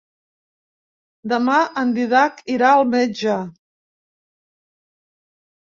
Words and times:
Demà 1.33 1.57
en 1.83 1.93
Dídac 1.99 2.41
irà 2.55 2.73
al 2.79 2.89
metge. 2.97 3.39